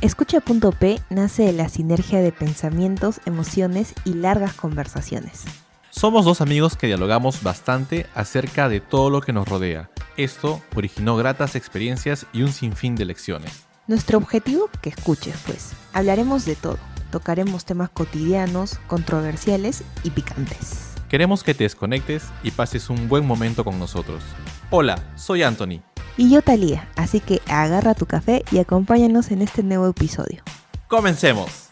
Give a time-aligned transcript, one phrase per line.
[0.00, 5.44] Escucha.p nace de la sinergia de pensamientos, emociones y largas conversaciones.
[5.90, 9.90] Somos dos amigos que dialogamos bastante acerca de todo lo que nos rodea.
[10.16, 13.66] Esto originó gratas experiencias y un sinfín de lecciones.
[13.88, 15.72] Nuestro objetivo, que escuches pues.
[15.92, 16.78] Hablaremos de todo.
[17.10, 20.94] Tocaremos temas cotidianos, controversiales y picantes.
[21.10, 24.22] Queremos que te desconectes y pases un buen momento con nosotros.
[24.70, 25.82] Hola, soy Anthony.
[26.16, 30.42] Y yo Talía, así que agarra tu café y acompáñanos en este nuevo episodio.
[30.88, 31.68] ¡Comencemos!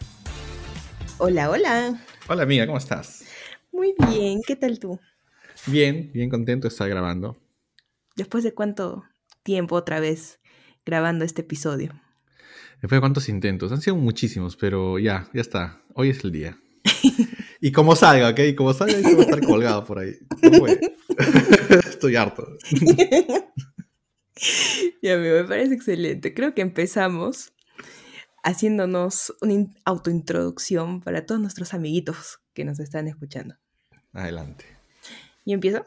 [1.17, 2.01] Hola, hola.
[2.27, 3.25] Hola amiga, ¿cómo estás?
[3.71, 4.99] Muy bien, ¿qué tal tú?
[5.67, 7.37] Bien, bien contento de estar grabando.
[8.15, 9.03] ¿Después de cuánto
[9.43, 10.39] tiempo otra vez
[10.85, 11.93] grabando este episodio?
[12.81, 15.81] Después de cuántos intentos, han sido muchísimos, pero ya, ya está.
[15.93, 16.57] Hoy es el día.
[17.61, 18.55] y como salga, ¿ok?
[18.55, 20.13] Como salga, va a estar colgado por ahí.
[20.41, 20.65] No
[21.89, 22.47] Estoy harto.
[25.01, 26.33] Ya, me parece excelente.
[26.33, 27.53] Creo que empezamos
[28.43, 33.55] haciéndonos una autointroducción para todos nuestros amiguitos que nos están escuchando.
[34.13, 34.65] Adelante.
[35.45, 35.85] ¿Y empiezo?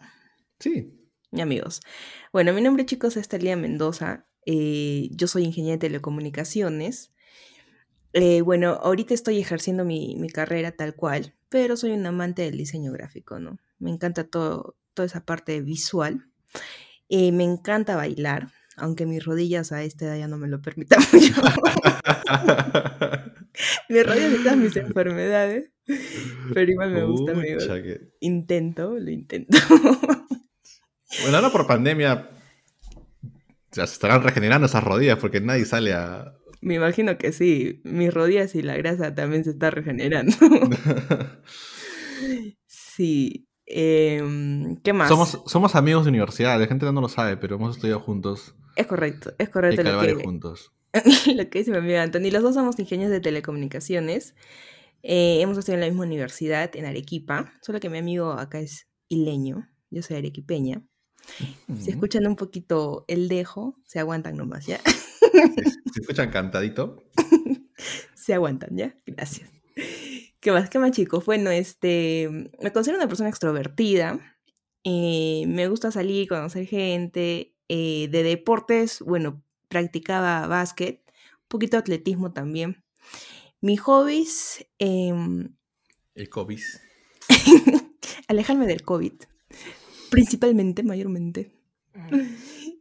[0.58, 0.98] Sí.
[1.30, 1.80] Mi amigos.
[2.32, 4.26] Bueno, mi nombre, chicos, es Talía Mendoza.
[4.44, 7.12] Eh, yo soy ingeniera de telecomunicaciones.
[8.12, 12.58] Eh, bueno, ahorita estoy ejerciendo mi, mi, carrera tal cual, pero soy un amante del
[12.58, 13.56] diseño gráfico, ¿no?
[13.78, 16.26] Me encanta todo, toda esa parte visual.
[17.14, 20.98] Eh, me encanta bailar, aunque mis rodillas a esta edad ya no me lo permitan
[21.12, 21.42] mucho.
[23.90, 25.70] mis rodillas y todas mis enfermedades,
[26.54, 27.60] pero igual me gusta, amigo.
[28.20, 29.58] Intento, lo intento.
[31.22, 32.30] bueno, ahora por pandemia
[33.72, 36.32] ya se estarán regenerando esas rodillas porque nadie sale a...
[36.62, 40.34] Me imagino que sí, mis rodillas y la grasa también se está regenerando.
[42.66, 45.08] sí, Em, ¿Qué más?
[45.08, 48.54] Somos, somos amigos de universidad, la gente no lo sabe, pero hemos estudiado juntos.
[48.76, 49.82] Es correcto, es correcto.
[49.82, 50.72] lo que, juntos.
[51.34, 52.30] lo que dice mi amiga Anthony.
[52.30, 54.34] Los dos somos ingenieros de telecomunicaciones.
[55.02, 57.52] Eh, hemos estudiado en la misma universidad, en Arequipa.
[57.62, 59.68] Solo que mi amigo acá es ileño.
[59.90, 60.82] Yo soy arequipeña.
[61.78, 64.80] Si escuchan un poquito el dejo, se aguantan nomás, ¿ya?
[65.92, 66.96] Si, escuchan cantadito.
[68.14, 68.96] se aguantan, ¿ya?
[69.06, 69.50] Gracias.
[70.42, 70.68] ¿Qué más?
[70.68, 71.24] ¿Qué más, chicos?
[71.24, 72.28] Bueno, este,
[72.60, 74.18] me considero una persona extrovertida.
[74.82, 77.54] Eh, me gusta salir, conocer gente.
[77.68, 82.82] Eh, de deportes, bueno, practicaba básquet, un poquito de atletismo también.
[83.60, 84.66] Mis hobbies...
[84.80, 85.54] Em,
[86.16, 86.60] El COVID.
[88.26, 89.12] alejarme del COVID.
[90.10, 91.52] Principalmente, mayormente.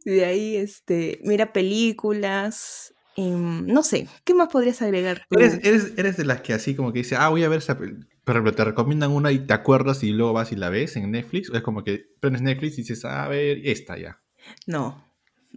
[0.04, 5.26] De ahí, este, mira películas, Em, no sé, ¿qué más podrías agregar?
[5.30, 5.60] ¿Eres,
[5.96, 7.78] eres, de las que así como que dice, ah, voy a ver esa
[8.24, 11.50] pero te recomiendan una y te acuerdas y luego vas y la ves en Netflix,
[11.50, 14.20] o es como que prendes Netflix y dices, a ver, esta ya.
[14.66, 15.12] No,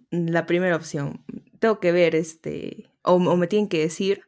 [0.10, 1.24] la primera opción.
[1.60, 4.22] Tengo que ver este, o, me tienen que decir,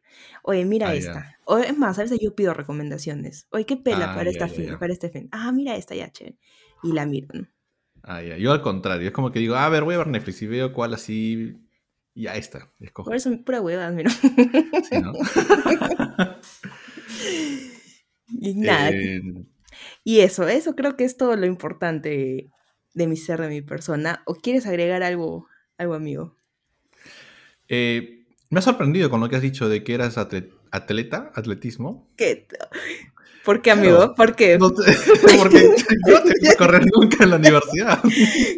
[0.44, 1.38] oye, mira ah, esta.
[1.46, 3.48] O es más, a veces yo pido recomendaciones.
[3.52, 5.30] Oye, ¿qué pela ah, para, esta fin, para este fin?
[5.32, 6.38] Ah, mira esta ya, che.
[6.84, 7.28] Y la miro.
[8.04, 8.38] Ah, ya.
[8.38, 10.74] Yo al contrario, es como que digo, a ver, voy a ver Netflix y veo
[10.74, 11.58] cuál así
[12.24, 13.10] ya está, escojo.
[13.10, 14.10] Por eso pura huevada, mira.
[14.10, 15.14] Sí, ¿no?
[18.42, 18.90] y nada.
[18.90, 19.22] Eh,
[20.04, 22.50] y eso, eso creo que es todo lo importante
[22.94, 24.24] de mi ser, de mi persona.
[24.26, 25.48] ¿O quieres agregar algo,
[25.78, 26.36] algo amigo?
[27.68, 32.12] Eh, me ha sorprendido con lo que has dicho de que eras atleta, atletismo.
[32.18, 32.48] ¿Qué?
[33.46, 34.16] ¿Por qué, amigo?
[34.16, 34.58] ¿Por qué?
[35.38, 35.70] porque
[36.08, 38.02] yo no te vi correr nunca en la universidad.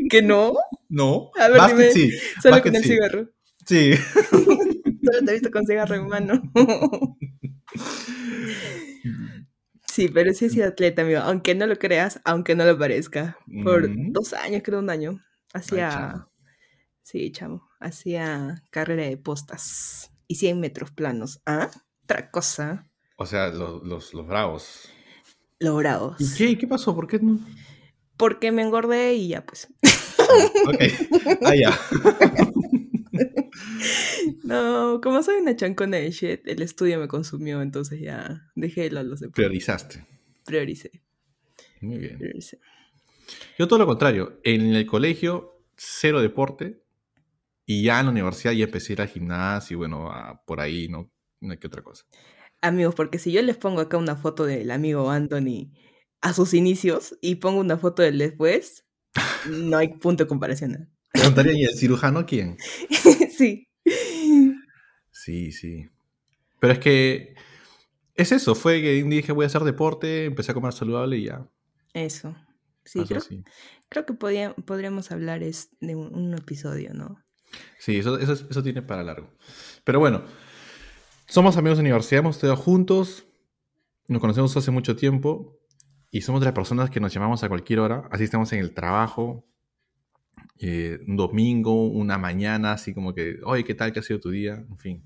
[0.09, 0.53] ¿Que no?
[0.87, 1.31] No.
[1.37, 2.11] A ver, dime, sí.
[2.41, 3.29] Solo con el cigarro.
[3.69, 3.93] Sí.
[4.31, 6.41] Solo te he visto con cigarro en mano.
[9.85, 11.19] Sí, pero sí he sido atleta, amigo.
[11.19, 13.37] Aunque no lo creas, aunque no lo parezca.
[13.63, 15.23] Por dos años, creo un año.
[15.53, 16.27] Hacía.
[17.03, 17.69] sí, chamo.
[17.79, 20.11] Hacía carrera de postas.
[20.27, 21.39] Y 100 metros planos.
[21.45, 21.69] ¿Ah?
[22.05, 22.89] Otra cosa.
[23.17, 24.89] O sea, los, los, los bravos.
[25.59, 26.15] Los bravos.
[26.19, 26.57] ¿Y qué?
[26.57, 26.95] ¿Qué pasó?
[26.95, 27.39] ¿Por qué no?
[28.17, 29.67] Porque me engordé y ya, pues.
[30.65, 30.81] ok.
[31.45, 31.79] Ah, ya.
[34.43, 39.19] No, como soy una chancona de shit, el estudio me consumió, entonces ya dejé los
[39.19, 39.31] deportes.
[39.33, 40.05] Priorizaste.
[40.45, 41.03] Prioricé.
[41.81, 42.19] Muy bien.
[43.57, 44.39] Yo todo lo contrario.
[44.43, 46.83] En el colegio, cero deporte.
[47.65, 50.11] Y ya en la universidad ya empecé a ir al gimnasio y bueno,
[50.47, 51.11] por ahí, ¿no?
[51.39, 52.03] No hay que otra cosa.
[52.61, 55.71] Amigos, porque si yo les pongo acá una foto del amigo Anthony
[56.21, 58.85] a sus inicios y pongo una foto del después,
[59.47, 60.91] no hay punto de comparación.
[61.13, 62.57] Preguntaría, ¿y el cirujano quién?
[63.37, 63.68] sí.
[65.29, 65.87] Sí, sí.
[66.59, 67.35] Pero es que
[68.15, 71.47] es eso, fue que dije voy a hacer deporte, empecé a comer saludable y ya.
[71.93, 72.35] Eso.
[72.83, 73.03] Sí,
[73.89, 77.23] creo, que podríamos hablar es de un, episodio, ¿no?
[77.77, 79.29] Sí, eso, eso, eso, tiene para largo.
[79.83, 80.23] Pero bueno,
[81.27, 83.27] somos amigos de universidad, hemos estudiado juntos,
[84.07, 85.59] nos conocemos hace mucho tiempo
[86.09, 88.73] y somos de las personas que nos llamamos a cualquier hora, así estamos en el
[88.73, 89.45] trabajo,
[90.57, 93.93] eh, un domingo, una mañana, así como que, oye, ¿qué tal?
[93.93, 94.55] ¿Qué ha sido tu día?
[94.55, 95.03] En fin,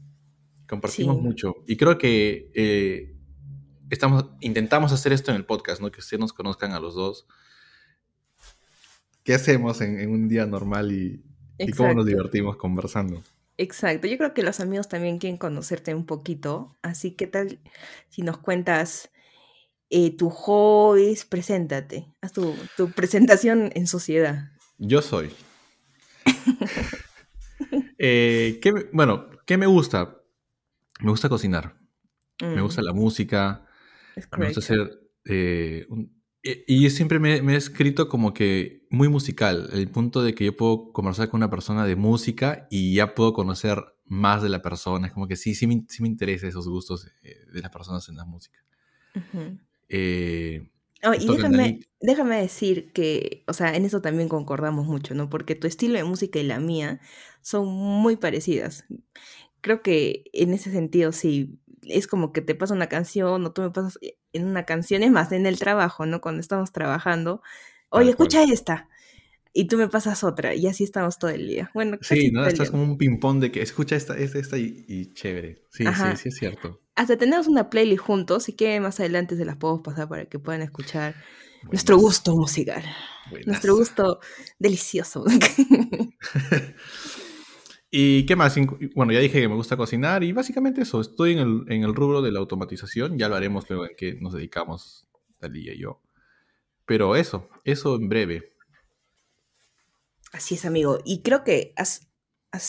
[0.74, 1.56] compartimos mucho.
[1.68, 3.16] Y creo que eh,
[3.90, 5.92] estamos, intentamos hacer esto en el podcast, ¿no?
[5.92, 7.28] Que ustedes nos conozcan a los dos.
[9.24, 11.24] ¿Qué hacemos en, un día normal y,
[11.78, 13.24] cómo nos divertimos conversando?
[13.58, 17.60] Exacto, yo creo que los amigos también quieren conocerte un poquito, así que tal
[18.10, 19.12] si nos cuentas
[19.92, 24.52] eh, tu hobbies, preséntate, haz tu, tu presentación en sociedad.
[24.78, 25.32] Yo soy.
[28.06, 28.60] Eh,
[28.92, 30.23] bueno, ¿qué me gusta?
[31.04, 31.76] Me gusta cocinar.
[32.42, 32.86] Me gusta mm.
[32.86, 33.66] la música.
[34.38, 35.00] me gusta hacer.
[35.26, 35.86] Eh,
[36.42, 39.70] y, yo siempre me, he escrito como que muy musical.
[39.74, 43.34] El punto de que yo puedo conversar con una persona de música y ya puedo
[43.34, 45.08] conocer más de la persona.
[45.08, 48.08] Es como que sí, sí me, sí me interesa esos gustos eh, de las personas
[48.08, 48.60] en la música.
[51.06, 55.30] Oh, y déjame, déjame decir que, o sea, en eso también concordamos mucho, ¿no?
[55.30, 57.02] Porque tu estilo de música y la mía
[57.42, 58.86] son muy parecidas.
[59.64, 63.62] Creo que en ese sentido sí, es como que te pasa una canción o tú
[63.62, 66.20] me pasas eh, en una canción, es más, en el trabajo, ¿no?
[66.20, 67.42] Cuando estamos trabajando,
[67.90, 68.90] oye, escucha esta
[69.54, 71.72] y tú me pasas otra, y así estamos todo el día.
[71.74, 72.46] Bueno, sí, ¿no?
[72.46, 75.64] Estás como un ping-pong de que escucha esta, esta, esta y, chévere.
[75.70, 76.82] Sí, sí, sí, es cierto.
[76.96, 80.40] Hasta tenemos una playlist juntos, y que más adelante se las puedo pasar para que
[80.40, 81.16] puedan escuchar
[81.72, 82.84] nuestro gusto musical.
[83.46, 84.20] Nuestro gusto
[84.60, 85.24] delicioso.
[87.96, 88.56] ¿Y qué más?
[88.96, 91.94] Bueno, ya dije que me gusta cocinar y básicamente eso, estoy en el, en el
[91.94, 95.08] rubro de la automatización, ya lo haremos luego en qué nos dedicamos
[95.40, 96.02] Dalí y yo.
[96.88, 98.56] Pero eso, eso en breve.
[100.32, 101.02] Así es, amigo.
[101.06, 102.10] Y creo que has,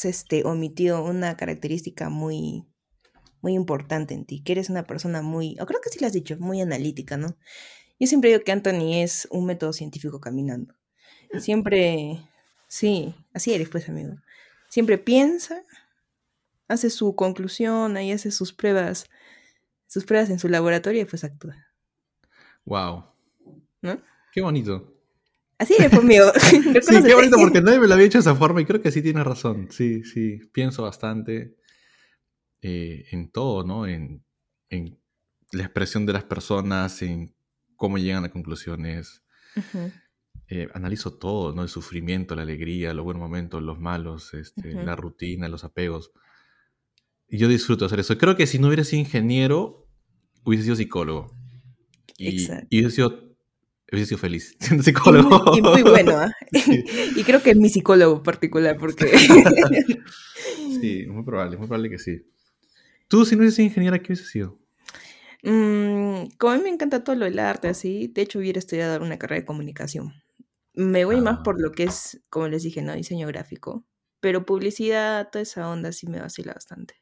[0.05, 2.67] este, omitido una característica muy,
[3.41, 6.13] muy importante en ti, que eres una persona muy, o creo que sí lo has
[6.13, 7.39] dicho, muy analítica, ¿no?
[7.99, 10.75] Yo siempre digo que Anthony es un método científico caminando.
[11.39, 12.21] Siempre,
[12.69, 14.17] sí, así eres, pues, amigo.
[14.75, 15.63] Siempre piensa,
[16.67, 19.09] hace su conclusión, ahí hace sus pruebas,
[19.87, 21.55] sus pruebas en su laboratorio y pues actúa.
[22.65, 23.05] Wow.
[23.83, 24.03] ¿No?
[24.33, 24.93] Qué bonito.
[25.59, 26.25] Así es, mío.
[26.41, 26.61] sí,
[27.07, 29.01] qué bonito, porque nadie me lo había hecho de esa forma y creo que sí
[29.01, 29.69] tiene razón.
[29.71, 31.55] Sí, sí, pienso bastante
[32.61, 33.87] eh, en todo, ¿no?
[33.87, 34.25] En,
[35.53, 37.33] la expresión de las personas, en
[37.77, 39.23] cómo llegan a conclusiones.
[40.55, 41.63] Eh, analizo todo, ¿no?
[41.63, 46.13] El sufrimiento, la alegría, los buenos momentos, los malos, este, la rutina, los apegos.
[47.29, 48.17] Y yo disfruto hacer eso.
[48.19, 49.89] Creo que si no hubiera sido ingeniero,
[50.45, 51.37] hubiese sido psicólogo.
[52.19, 53.35] Y, y hubiese sido
[53.93, 55.57] Hubiese sido feliz siendo psicólogo.
[55.57, 56.13] Y muy, bueno.
[56.17, 56.33] ¿ah?
[57.17, 59.07] y creo que es mi psicólogo particular, porque.
[60.81, 62.23] sí, muy probable, muy probable que sí.
[63.09, 64.59] ¿Tú, si no hubieses sido ingeniera, qué hubiese sido?
[65.43, 69.05] Mm, como a mí me encanta todo lo del arte, así, de hecho hubiera estudiado
[69.05, 70.15] una carrera de comunicación.
[70.75, 71.59] Me voy más por ah.
[71.61, 72.95] lo que es, como les dije, ¿no?
[72.95, 73.85] Diseño gráfico.
[74.21, 76.95] Pero publicidad, toda esa onda sí me vacila bastante.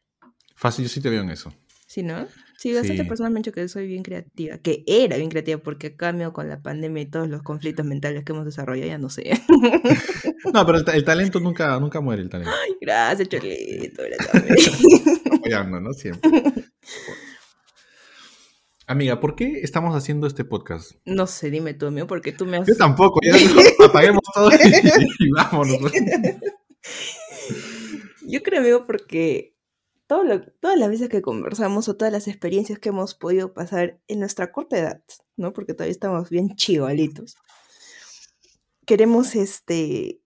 [0.55, 1.53] Fácil, yo sí te veo en eso.
[1.87, 2.27] ¿Sí, no?
[2.57, 5.95] Sí, bastante personas me han dicho que soy bien creativa, que era bien creativa, porque
[5.95, 9.33] cambio con la pandemia y todos los conflictos mentales que hemos desarrollado, ya no sé.
[10.55, 12.51] no, pero el, talento nunca, nunca muere, el talento.
[12.65, 14.03] Ay, gracias, Cholito.
[15.33, 15.93] Apoyando, ¿no?
[15.93, 16.31] Siempre.
[18.87, 20.93] Amiga, ¿por qué estamos haciendo este podcast?
[21.05, 22.67] No sé, dime tú, amigo, porque tú me has...
[22.67, 23.35] Yo tampoco, ya
[23.87, 24.57] apaguemos todo y,
[25.27, 25.93] y vámonos.
[28.23, 29.53] Yo creo, amigo, porque
[30.07, 34.53] todas las veces que conversamos o todas las experiencias que hemos podido pasar en nuestra
[34.53, 35.03] corta edad,
[35.37, 35.53] ¿no?
[35.53, 37.37] Porque todavía estamos bien chivalitos.
[38.85, 40.21] Queremos, este,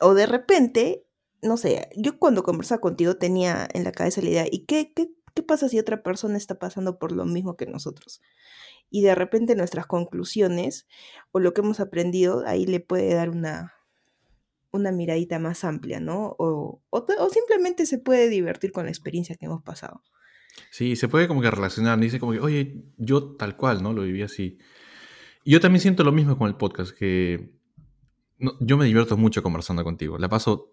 [0.00, 1.04] o de repente,
[1.40, 5.08] no sé, yo cuando conversaba contigo tenía en la cabeza la idea, ¿y qué, qué,
[5.34, 8.20] qué pasa si otra persona está pasando por lo mismo que nosotros?
[8.90, 10.86] Y de repente nuestras conclusiones
[11.32, 13.72] o lo que hemos aprendido ahí le puede dar una,
[14.72, 16.34] una miradita más amplia, ¿no?
[16.38, 16.82] O,
[17.30, 20.02] simplemente se puede divertir con la experiencia que hemos pasado.
[20.70, 23.92] Sí, se puede como que relacionar, dice como que, oye, yo tal cual, ¿no?
[23.92, 24.58] Lo viví así.
[25.44, 27.52] Yo también siento lo mismo con el podcast, que
[28.60, 30.18] yo me divierto mucho conversando contigo.
[30.18, 30.71] La paso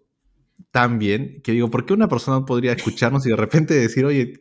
[0.70, 4.34] tan bien que digo, ¿por qué una persona podría escucharnos y de repente decir, oye,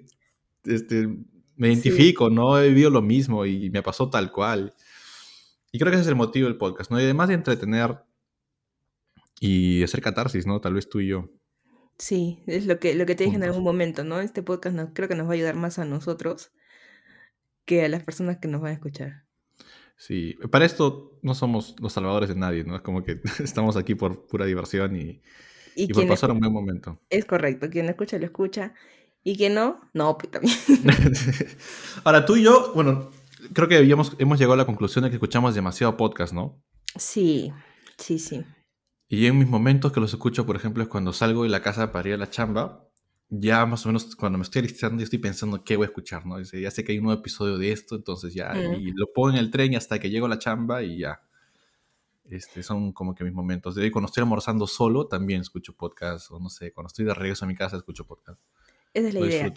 [0.65, 1.07] este,
[1.55, 4.73] me identifico, no he vivido lo mismo y me pasó tal cual?
[5.71, 6.99] Y creo que ese es el motivo del podcast, ¿no?
[6.99, 7.99] Y además de entretener
[9.39, 10.59] y hacer catarsis, ¿no?
[10.61, 11.29] Tal vez tú y yo.
[11.97, 14.19] Sí, es lo que, lo que te dije en algún momento, ¿no?
[14.21, 16.51] Este podcast no, creo que nos va a ayudar más a nosotros
[17.65, 19.25] que a las personas que nos van a escuchar.
[19.97, 22.77] Sí, para esto no somos los salvadores de nadie, ¿no?
[22.77, 25.21] Es como que estamos aquí por pura diversión y,
[25.83, 26.99] y, por pasar un buen momento.
[27.09, 28.73] Es correcto, quien escucha lo escucha.
[29.23, 29.81] ¿Y que no?
[29.93, 30.55] No, pues también.
[32.03, 33.11] Ahora, tú y yo, bueno,
[33.53, 36.61] creo que habíamos, hemos llegado a la conclusión de que escuchamos demasiado podcast, ¿no?
[36.95, 37.51] Sí,
[37.97, 38.43] sí, sí.
[39.07, 41.91] Y en mis momentos que los escucho, por ejemplo, es cuando salgo de la casa
[41.91, 42.87] para ir a la chamba,
[43.29, 46.39] ya más o menos cuando me estoy listando, estoy pensando qué voy a escuchar, ¿no?
[46.41, 49.37] ya sé que hay un nuevo episodio de esto, entonces ya, y lo pongo en
[49.37, 51.21] el tren hasta que llego a la chamba y ya.
[52.29, 53.75] Este, son como que mis momentos.
[53.75, 57.45] De cuando estoy almorzando solo, también escucho podcast, o no sé, cuando estoy de regreso
[57.45, 58.39] a mi casa, escucho podcast.
[58.93, 59.53] Esa es la idea.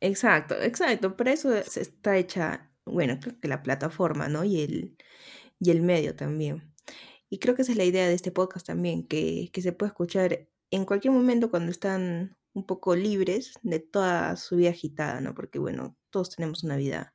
[0.00, 1.16] Exacto, exacto.
[1.16, 4.44] Por eso está hecha, bueno, creo que la plataforma, ¿no?
[4.44, 4.96] Y el,
[5.60, 6.74] y el medio también.
[7.28, 9.88] Y creo que esa es la idea de este podcast también, que, que se puede
[9.88, 15.34] escuchar en cualquier momento cuando están un poco libres de toda su vida agitada, ¿no?
[15.34, 17.12] Porque, bueno, todos tenemos una vida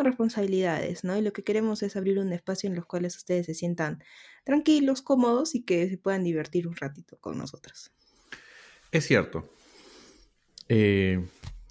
[0.00, 1.18] con responsabilidades, ¿no?
[1.18, 4.02] Y lo que queremos es abrir un espacio en los cuales ustedes se sientan
[4.44, 7.92] tranquilos, cómodos y que se puedan divertir un ratito con nosotros.
[8.90, 9.52] Es cierto.
[10.70, 11.22] Eh,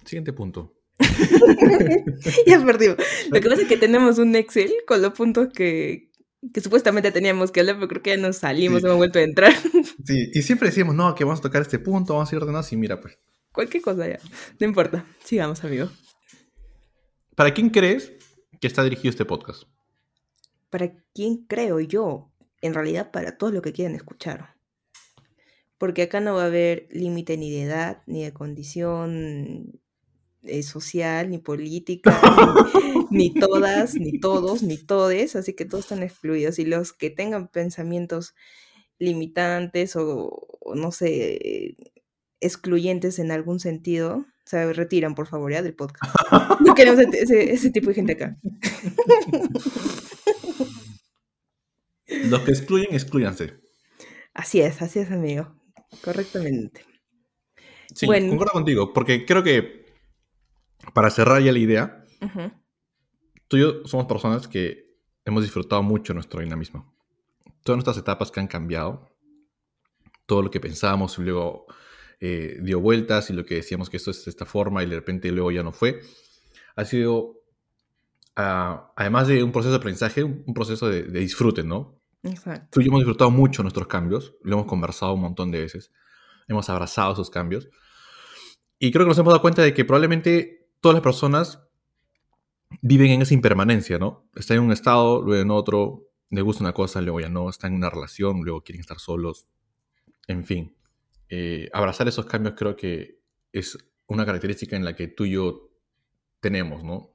[0.04, 0.72] siguiente punto.
[2.46, 2.98] ya perdimos.
[3.30, 6.12] Lo que pasa es que tenemos un Excel con los puntos que,
[6.54, 9.52] que supuestamente teníamos que hablar, pero creo que ya nos salimos, hemos vuelto a entrar.
[10.04, 12.72] Sí, y siempre decimos, no, que vamos a tocar este punto, vamos a ir ordenados
[12.72, 13.18] y mira, pues.
[13.52, 14.18] Cualquier cosa ya,
[14.58, 15.04] no importa.
[15.24, 15.90] Sigamos, amigo.
[17.34, 18.12] ¿Para quién crees
[18.60, 19.64] que está dirigido este podcast?
[20.68, 22.30] ¿Para quién creo yo?
[22.60, 24.54] En realidad, para todos los que quieran escuchar.
[25.78, 29.80] Porque acá no va a haber límite ni de edad, ni de condición,
[30.42, 32.20] eh, social, ni política,
[33.10, 36.58] ni, todas, ni todos, ni todes, así que todos están excluidos.
[36.58, 38.34] Y los que tengan pensamientos
[38.98, 41.76] limitantes o, no sé,
[42.40, 46.12] excluyentes en algún sentido, se retiran, por favor, ya del podcast.
[46.60, 48.36] No queremos ese, tipo de gente acá.
[52.06, 53.60] Los que excluyen, excluyanse.
[54.34, 55.54] Así es, así es, amigo.
[56.02, 56.84] Correctamente.
[57.94, 59.86] Sí, concuerdo contigo, porque creo que
[60.94, 62.04] para cerrar ya la idea,
[63.46, 66.92] tú y yo somos personas que hemos disfrutado mucho nuestro dinamismo.
[67.62, 69.08] Todas nuestras etapas que han cambiado,
[70.26, 71.66] todo lo que pensábamos y luego
[72.20, 74.96] eh, dio vueltas y lo que decíamos que esto es de esta forma y de
[74.96, 76.00] repente luego ya no fue,
[76.76, 77.40] ha sido,
[78.36, 81.98] ah, además de un proceso de aprendizaje, un, proceso de, disfrute, ¿no?
[82.22, 82.68] Exacto.
[82.72, 85.92] Tú y yo hemos disfrutado mucho nuestros cambios, lo hemos conversado un montón de veces,
[86.46, 87.68] hemos abrazado esos cambios.
[88.78, 91.62] Y creo que nos hemos dado cuenta de que probablemente todas las personas
[92.82, 94.28] viven en esa impermanencia, ¿no?
[94.34, 97.66] Está en un estado, luego en otro, le gusta una cosa, luego ya no, está
[97.66, 99.46] en una relación, luego quieren estar solos,
[100.26, 100.76] en fin.
[101.32, 103.20] Eh, abrazar esos cambios creo que
[103.52, 105.70] es una característica en la que tú y yo
[106.40, 107.14] tenemos, ¿no?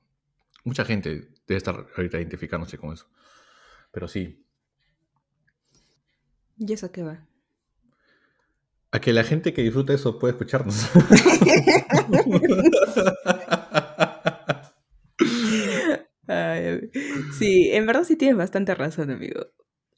[0.64, 3.08] Mucha gente debe estar ahorita identificándose con eso,
[3.92, 4.48] pero sí.
[6.58, 7.28] ¿Y eso qué va?
[8.92, 10.76] A que la gente que disfruta eso puede escucharnos.
[17.38, 19.48] sí, en verdad sí tienes bastante razón, amigo.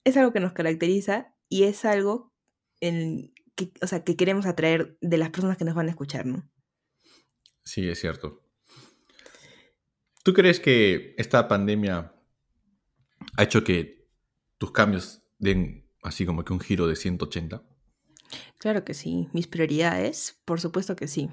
[0.03, 2.33] Es algo que nos caracteriza y es algo
[2.81, 6.25] en que, o sea, que queremos atraer de las personas que nos van a escuchar,
[6.25, 6.47] ¿no?
[7.63, 8.41] Sí, es cierto.
[10.23, 12.13] ¿Tú crees que esta pandemia
[13.35, 14.07] ha hecho que
[14.57, 17.63] tus cambios den así como que un giro de 180?
[18.57, 19.27] Claro que sí.
[19.33, 21.29] Mis prioridades, por supuesto que sí.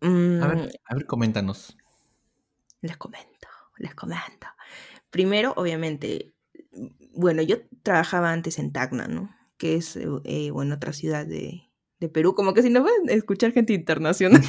[0.00, 0.70] A ver, mm.
[0.84, 1.76] a ver, coméntanos.
[2.80, 4.48] Les comento, les comento.
[5.10, 6.34] Primero, obviamente,
[7.14, 9.34] bueno, yo trabajaba antes en Tacna, ¿no?
[9.62, 11.70] Que es, eh, eh, bueno, otra ciudad de,
[12.12, 14.42] Perú, como que si no pueden escuchar gente internacional.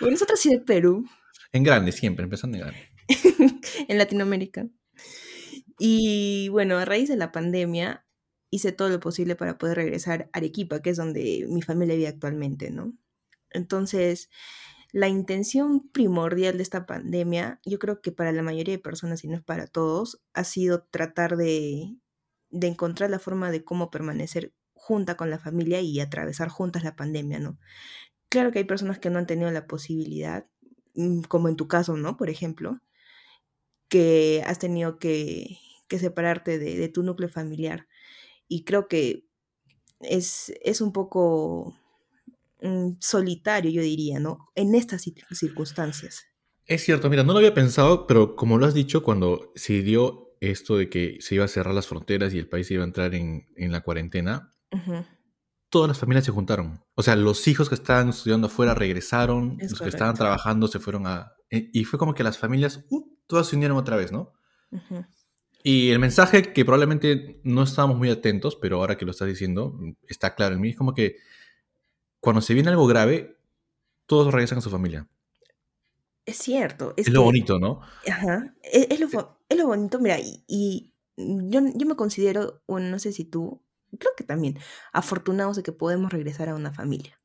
[0.00, 1.04] bueno, es otra ciudad de Perú.
[1.50, 2.78] En grande, siempre, empezando en grande.
[3.88, 4.68] en Latinoamérica.
[5.80, 8.06] Y bueno, a raíz de la pandemia
[8.50, 12.06] hice todo lo posible para poder regresar a Arequipa, que es donde mi familia vive
[12.06, 12.96] actualmente, ¿no?
[13.50, 14.30] Entonces,
[14.92, 19.28] la intención primordial de esta pandemia, yo creo que para la mayoría de personas y
[19.28, 21.96] no es para todos, ha sido tratar de,
[22.52, 26.94] de encontrar la forma de cómo permanecer junta con la familia y atravesar juntas la
[26.94, 27.58] pandemia, ¿no?
[28.28, 30.46] Claro que hay personas que no han tenido la posibilidad,
[30.94, 32.16] mm, como en tu caso, ¿no?
[32.16, 32.80] Por ejemplo,
[33.88, 37.88] que has tenido que, que separarte de, tu núcleo familiar.
[38.48, 39.26] Y creo que
[40.00, 41.76] es, es un poco
[42.60, 44.50] mm, solitario, yo diría, ¿no?
[44.54, 46.26] En estas circunstancias.
[46.66, 50.31] Es cierto, mira, no lo había pensado, pero como lo has dicho, cuando se dio
[50.50, 53.14] esto de que se iba a cerrar las fronteras y el país iba a entrar
[53.14, 54.52] en, la cuarentena,
[55.68, 56.80] todas las familias se juntaron.
[56.94, 61.06] O sea, los hijos que estaban estudiando afuera regresaron, los que estaban trabajando se fueron
[61.06, 61.32] a...
[61.48, 64.32] Eh, y fue como que las familias, uh, todas se unieron otra vez, ¿no?
[65.62, 69.78] Y el mensaje que probablemente no estábamos muy atentos, pero ahora que lo estás diciendo,
[70.08, 71.18] está claro en mí, es como que
[72.18, 73.38] cuando se viene algo grave,
[74.06, 75.06] todos regresan a su familia.
[76.24, 76.94] Es cierto.
[76.96, 77.80] Es, lo bonito, ¿no?
[78.08, 78.54] Ajá.
[78.62, 83.62] E, es, lo, bonito, mira, y, yo, yo, me considero, bueno, no sé si tú,
[83.98, 84.58] creo que también,
[84.92, 87.20] afortunados de que podemos regresar a una familia.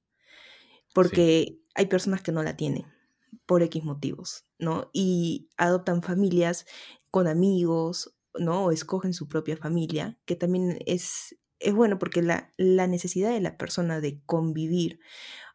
[0.94, 2.86] Porque hay personas que no la tienen
[3.46, 4.90] por X motivos, ¿no?
[4.94, 6.66] Y adoptan familias
[7.12, 8.66] con amigos, ¿no?
[8.66, 13.42] O escogen su propia familia, que también es, es bueno porque la, la necesidad de
[13.42, 15.00] la persona de convivir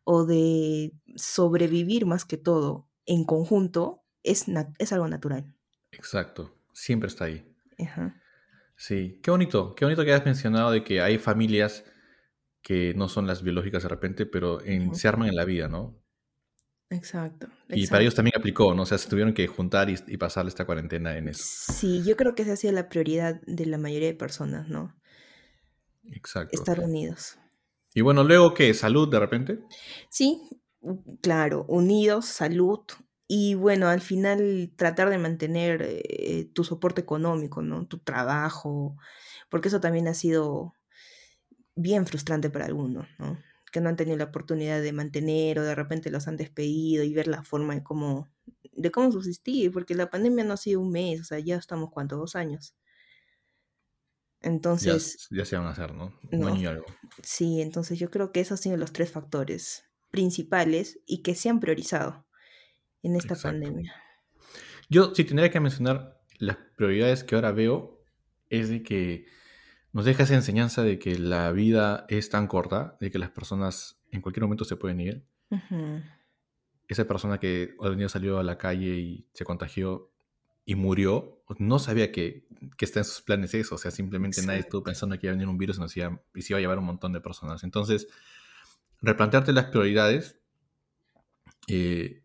[0.04, 4.46] o de sobrevivir más que todo en conjunto es,
[4.78, 5.54] es algo natural.
[5.90, 7.46] Exacto, siempre está ahí.
[8.76, 11.84] Sí, qué bonito, qué bonito que hayas mencionado de que hay familias
[12.62, 14.60] que no son las biológicas de repente, pero
[14.92, 16.00] se arman en la vida, ¿no?
[16.90, 18.82] Exacto, Y para ellos también aplicó, ¿no?
[18.82, 21.42] O sea, se tuvieron que juntar y, y pasar esta cuarentena en eso.
[21.72, 24.94] Sí, yo creo que esa ha sido la prioridad de la mayoría de personas, ¿no?
[26.10, 26.54] Exacto.
[26.54, 27.38] Estar unidos.
[27.94, 29.60] Y bueno, luego qué, salud de repente.
[30.10, 30.42] Sí,
[31.20, 32.80] claro, unidos, salud
[33.28, 37.86] y bueno, al final tratar de mantener eh, tu soporte económico, ¿no?
[37.86, 38.96] Tu trabajo,
[39.48, 40.74] porque eso también ha sido
[41.74, 43.38] bien frustrante para algunos, ¿no?
[43.70, 47.14] Que no han tenido la oportunidad de mantener o de repente los han despedido y
[47.14, 48.28] ver la forma de cómo,
[48.72, 51.90] de cómo subsistir, porque la pandemia no ha sido un mes, o sea, ya estamos,
[51.90, 52.18] ¿cuántos?
[52.18, 52.74] Dos años.
[54.42, 55.28] Entonces...
[55.30, 56.12] Ya, se van a hacer, ¿no?
[56.32, 56.84] Un año y algo.
[57.22, 61.48] Sí, entonces yo creo que esos han sido los tres factores principales y que se
[61.48, 62.24] han priorizado
[63.02, 63.92] en esta pandemia.
[64.88, 68.04] Yo, si tendría que mencionar las prioridades que ahora veo,
[68.50, 69.26] es de que
[69.92, 74.00] nos deja esa enseñanza de que la vida es tan corta, de que las personas
[74.10, 75.26] en cualquier momento se pueden ir.
[76.88, 80.12] Esa persona que al día salió a la calle y se contagió
[80.64, 83.74] y murió, no sabía que, que está en sus planes eso.
[83.74, 86.00] O sea, simplemente nadie estuvo pensando que iba a venir un virus y,
[86.34, 87.64] y se iba a llevar un montón de personas.
[87.64, 88.08] Entonces,
[89.02, 90.40] replantearte las prioridades,
[91.68, 92.24] eh,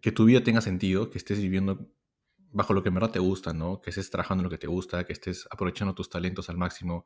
[0.00, 1.90] que tu vida tenga sentido, que estés viviendo
[2.50, 3.80] bajo lo que en verdad te gusta, ¿no?
[3.80, 7.04] Que estés trabajando en lo que te gusta, que estés aprovechando tus talentos al máximo.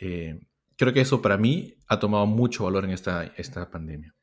[0.00, 0.38] Eh,
[0.76, 4.14] creo que eso para mí ha tomado mucho valor en esta, esta pandemia.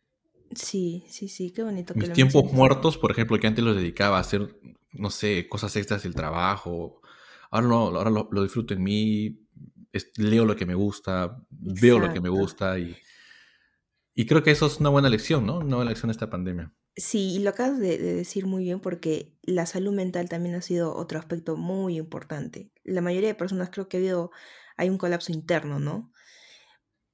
[0.53, 1.93] Sí, sí, sí, qué bonito.
[1.95, 4.59] Mis tiempos muertos, por ejemplo, que antes los dedicaba a hacer,
[4.91, 7.01] no sé, cosas extras del trabajo,
[7.49, 9.47] ahora, no, ahora lo, disfruto en mí,
[10.17, 12.95] leo lo que me gusta, veo lo que me gusta y
[14.13, 15.59] y creo que eso es una buena lección, ¿no?
[15.59, 16.73] Una buena lección de esta pandemia.
[16.95, 20.95] Sí, y lo acabas de, decir muy bien porque la salud mental también ha sido
[20.95, 22.71] otro aspecto muy importante.
[22.83, 24.31] La mayoría de personas creo que ha habido,
[24.75, 26.11] hay un colapso interno, ¿no?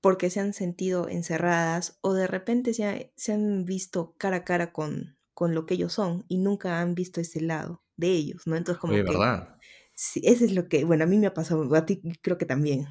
[0.02, 4.72] Porque se han sentido encerradas o de repente se, se han visto cara a cara
[4.72, 8.56] con, con lo que ellos son y nunca han visto ese lado de ellos, ¿no?
[8.56, 8.94] Entonces como...
[8.94, 9.58] De verdad.
[9.94, 12.46] Sí, eso es lo que, bueno, a mí me ha pasado, a ti creo que
[12.46, 12.88] también.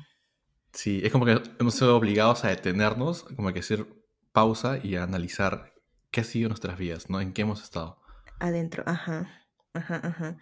[0.77, 3.87] Sí, es como que hemos sido obligados a detenernos, como que hacer
[4.33, 5.73] pausa y a analizar
[6.11, 7.19] qué ha sido nuestras vidas, ¿no?
[7.23, 7.99] En qué hemos estado.
[8.39, 10.39] Adentro, ajá, ajá, ajá.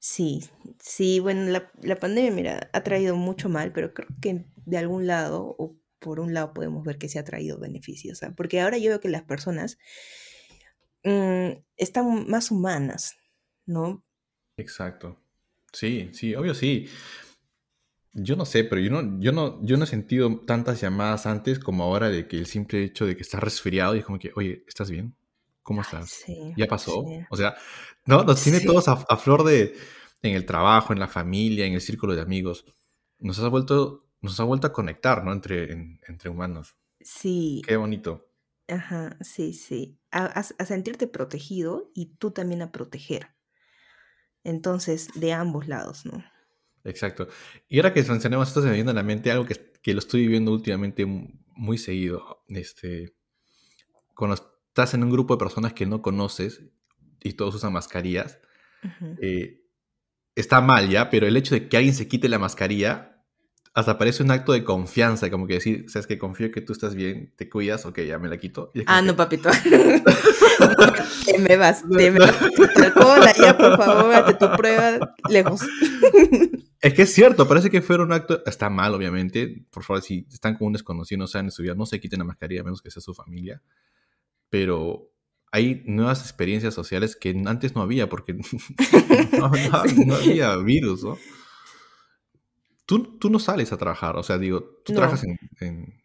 [0.00, 0.44] Sí,
[0.80, 5.06] sí, bueno, la, la pandemia, mira, ha traído mucho mal, pero creo que de algún
[5.06, 8.34] lado, o por un lado, podemos ver que se ha traído beneficios, ¿sabes?
[8.36, 9.78] porque ahora yo veo que las personas
[11.04, 13.16] mm, están más humanas,
[13.64, 14.04] ¿no?
[14.56, 15.20] Exacto.
[15.72, 16.88] Sí, sí, obvio sí.
[18.22, 21.58] Yo no sé, pero yo no, yo no, yo no he sentido tantas llamadas antes
[21.58, 24.32] como ahora de que el simple hecho de que estás resfriado y es como que,
[24.34, 25.14] oye, ¿estás bien?
[25.62, 26.24] ¿Cómo estás?
[26.56, 27.04] ¿Ya pasó?
[27.30, 27.54] O sea,
[28.06, 29.74] no, nos tiene todos a, flor de
[30.22, 32.64] en el trabajo, en la familia, en el círculo de amigos.
[33.18, 35.32] Nos ha vuelto, nos ha vuelto a conectar, ¿no?
[35.32, 35.70] Entre,
[36.08, 36.76] entre humanos.
[37.00, 37.62] Sí.
[37.66, 38.30] Qué bonito.
[38.66, 39.98] Ajá, sí, sí.
[40.10, 43.28] a sentirte protegido y tú también a proteger.
[44.44, 46.24] Entonces, de ambos lados, ¿no?
[46.88, 47.28] Exacto.
[47.68, 49.98] Y ahora que mencionamos esto, se me viene a la mente algo que, que lo
[49.98, 52.42] estoy viviendo últimamente muy seguido.
[52.48, 53.14] Este,
[54.14, 56.62] cuando estás en un grupo de personas que no conoces
[57.22, 58.38] y todos usan mascarillas,
[59.20, 59.60] eh,
[60.34, 63.18] está mal ya, pero el hecho de que alguien se quite la mascarilla
[63.74, 66.94] hasta parece un acto de confianza, como que decir, sabes que confío que tú estás
[66.96, 68.72] bien, te cuidas, ok, ya me la quito.
[68.86, 69.50] ah, no, papito.
[71.24, 72.34] te me vas, te me vas.
[73.38, 75.60] ya, por favor, hazte tu prueba lejos.
[76.80, 80.26] Es que es cierto, parece que fuera un acto, está mal obviamente, por favor, si
[80.30, 82.64] están con un desconocido, no saben en su vida, no se quiten la mascarilla, a
[82.64, 83.62] menos que sea su familia,
[84.48, 85.10] pero
[85.50, 88.34] hay nuevas experiencias sociales que antes no había, porque
[89.38, 91.18] no, había virus, ¿no?
[92.86, 95.24] Tú, tú, no sales a trabajar, o sea, digo, tú trabajas
[95.60, 96.02] en,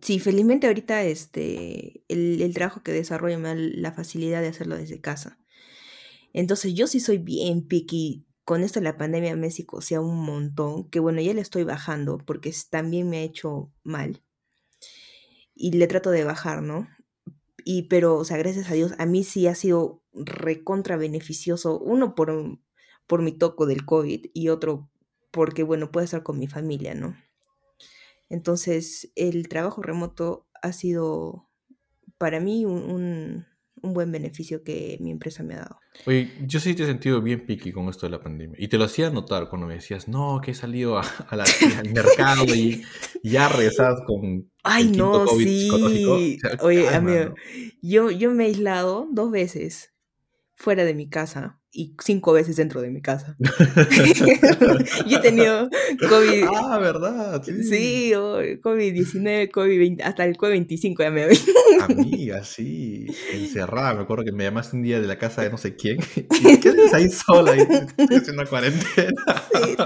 [0.00, 4.76] Sí, felizmente ahorita este, el, el trabajo que desarrollo me da la facilidad de hacerlo
[4.76, 5.38] desde casa.
[6.32, 10.88] Entonces yo sí soy bien picky con esto de la pandemia me sea un montón,
[10.90, 14.22] que bueno, ya le estoy bajando porque también me ha hecho mal.
[15.54, 16.88] y le trato de bajar, ¿no?
[17.64, 22.14] Y pero, o sea, gracias a Dios, a mí sí ha sido recontra beneficioso, uno
[22.14, 22.58] por,
[23.06, 24.90] por mi toco del COVID y otro
[25.30, 27.16] porque, bueno, puedo estar con mi familia, ¿no?
[28.28, 31.48] Entonces, el trabajo remoto ha sido
[32.18, 33.46] para mí un
[33.82, 35.80] buen beneficio que mi empresa me ha dado.
[36.06, 38.56] Oye, yo sí te he sentido bien piqui con esto de la pandemia.
[38.58, 41.44] Y te lo hacía notar cuando me decías, no, que he salido a, la,
[41.78, 42.82] al mercado y
[43.22, 44.50] ya regresas con.
[44.62, 46.38] Ay, no, sí.
[46.60, 47.34] Oye, amigo,
[47.80, 49.92] yo, yo me he aislado dos veces
[50.54, 53.36] fuera de mi casa y cinco veces dentro de mi casa.
[55.06, 55.70] yo he tenido
[56.08, 56.44] COVID.
[56.54, 57.42] Ah, ¿verdad?
[57.42, 61.26] Sí, COVID-19, COVID-20, hasta el COVID-25 ya me
[61.80, 63.94] Amiga, sí, encerrada.
[63.94, 65.98] Me acuerdo que me llamaste un día de la casa de no sé quién.
[66.16, 67.54] ¿Y qué haces ahí sola?
[67.54, 69.24] Estoy haciendo cuarentena.
[69.52, 69.76] Sí,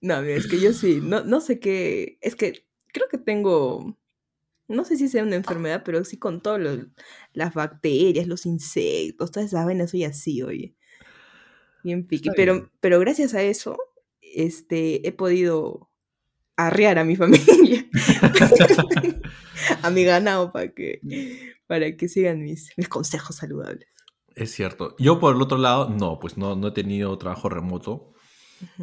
[0.00, 2.18] no, amiga, es que yo sí, no, no sé qué.
[2.22, 3.96] Es que creo que tengo
[4.68, 6.60] no sé si sea una enfermedad, pero sí con todas
[7.32, 10.76] las bacterias, los insectos, todas esas vainas soy así, oye.
[11.94, 12.06] Bien.
[12.36, 13.78] Pero, pero gracias a eso,
[14.20, 15.90] este, he podido
[16.56, 17.86] arrear a mi familia.
[19.82, 21.00] a mi ganado para que,
[21.66, 23.88] para que sigan mis, mis consejos saludables.
[24.34, 24.94] Es cierto.
[24.98, 28.12] Yo por el otro lado, no, pues no, no he tenido trabajo remoto.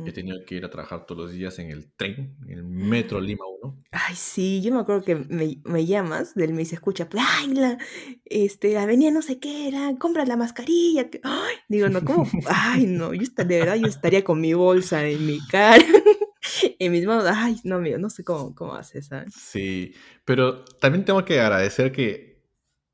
[0.06, 3.20] He tenido que ir a trabajar todos los días en el tren, en el metro
[3.20, 3.84] Lima 1.
[3.92, 7.54] Ay, sí, yo me acuerdo que me, me llamas, del me dice, escucha, pues, ay,
[7.54, 7.78] la,
[8.26, 11.10] este, avenida no sé qué era, compra la mascarilla.
[11.24, 12.26] Ay, digo, no, ¿cómo?
[12.50, 15.84] Ay, no, yo de verdad yo estaría con mi bolsa en mi cara,
[16.80, 17.26] en mis manos.
[17.28, 19.34] Ay, no, mío, no sé cómo, cómo haces, ¿sabes?
[19.34, 22.44] Sí, pero también tengo que agradecer que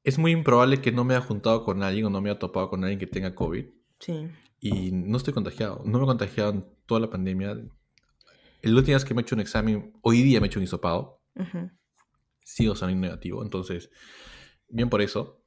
[0.03, 2.69] es muy improbable que no me haya juntado con alguien o no me haya topado
[2.69, 3.65] con alguien que tenga COVID.
[3.99, 4.27] Sí
[4.62, 5.82] y no estoy contagiado.
[5.84, 7.60] No me he contagiado en toda la pandemia.
[8.62, 10.63] El último vez que me he hecho un examen, hoy día me he hecho un
[10.63, 11.19] hisopado.
[12.43, 13.43] Sigo saliendo negativo.
[13.43, 13.89] Entonces,
[14.69, 15.43] bien por eso.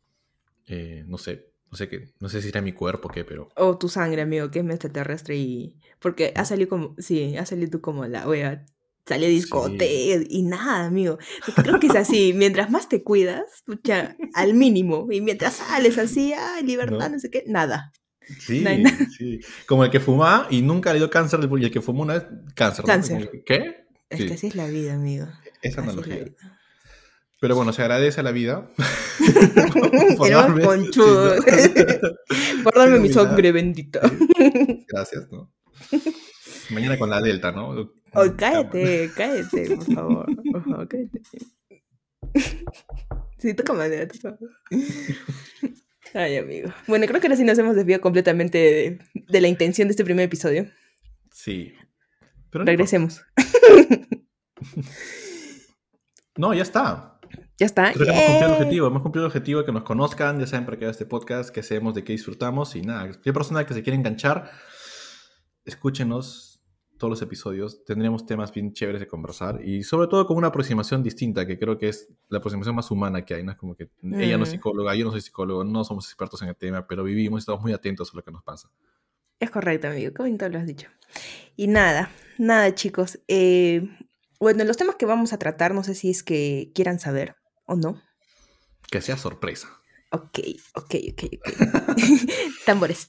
[0.66, 1.52] Eh, no sé.
[1.70, 2.12] No sé qué.
[2.18, 3.48] No sé si era mi cuerpo o qué, pero.
[3.56, 5.78] O tu sangre, amigo, que es extraterrestre y.
[6.00, 6.96] Porque ha salido como.
[6.98, 8.66] Sí, ha salido tú como la wea.
[9.06, 11.18] Sale discote y nada, amigo.
[11.56, 12.32] Creo que es así.
[12.34, 15.06] mientras más te cuidas, ya, al mínimo.
[15.10, 17.92] Y mientras sales así, ay, libertad, no sé qué, nada.
[18.38, 18.64] Sí,
[19.16, 19.40] sí.
[19.66, 22.24] Como el que fumaba y nunca le dio cáncer y el que fumó una vez,
[22.54, 22.84] cáncer.
[22.84, 23.30] Cáncer.
[23.44, 23.86] ¿Qué?
[24.10, 25.26] Es que así es la vida, amigo.
[25.62, 26.26] Esa analogía.
[27.40, 28.70] Pero bueno, se agradece a la vida.
[30.16, 31.34] por darme, conchudo.
[32.64, 34.00] por darme mi sangre bendita.
[34.88, 35.52] Gracias, ¿no?
[36.70, 37.68] Mañana con la Delta, ¿no?
[38.14, 40.26] Oh, cállate, cállate, por favor.
[40.52, 41.20] Por favor, cállate.
[43.38, 44.38] Sí, toca madera, toca.
[46.14, 46.72] Ay, amigo.
[46.86, 50.24] Bueno, creo que ahora sí nos hemos desviado completamente de, la intención de este primer
[50.24, 50.70] episodio.
[51.32, 51.74] Sí.
[52.50, 53.22] Pero Regresemos.
[56.36, 57.20] No, ya está.
[57.58, 57.92] Ya está.
[57.92, 58.86] Creo que hemos cumplido el objetivo.
[58.88, 61.60] Hemos cumplido el objetivo de que nos conozcan, ya saben para qué este podcast, que
[61.60, 63.12] hacemos, de qué disfrutamos y nada.
[63.22, 64.50] Qué persona que se quiere enganchar,
[65.64, 66.53] escúchenos
[67.04, 71.02] todos los episodios, tendríamos temas bien chéveres de conversar y sobre todo con una aproximación
[71.02, 73.52] distinta, que creo que es la aproximación más humana que hay, ¿no?
[73.52, 74.52] Es como que ella no es mm.
[74.52, 77.60] psicóloga, yo no soy psicólogo, no somos expertos en el tema, pero vivimos y estamos
[77.60, 78.70] muy atentos a lo que nos pasa.
[79.38, 80.88] Es correcto, amigo, qué bonito lo has dicho.
[81.56, 83.20] Y nada, nada, chicos.
[83.28, 83.86] Eh,
[84.40, 87.36] bueno, los temas que vamos a tratar, no sé si es que quieran saber
[87.66, 88.00] o no.
[88.90, 89.68] Que sea sorpresa.
[90.10, 90.38] Ok,
[90.74, 91.56] ok, ok, ok.
[92.64, 93.08] Tambores.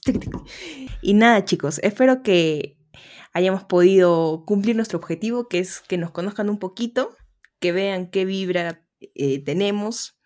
[1.00, 2.76] Y nada, chicos, espero que
[3.36, 7.14] hayamos podido cumplir nuestro objetivo, que es que nos conozcan un poquito,
[7.60, 8.82] que vean qué vibra
[9.14, 10.18] eh, tenemos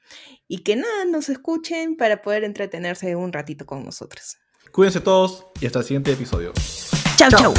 [0.46, 4.37] y que nada, nos escuchen para poder entretenerse un ratito con nosotros.
[4.70, 6.53] Cuídense todos y hasta el siguiente episodio.
[7.16, 7.31] chao.
[7.31, 7.55] chao.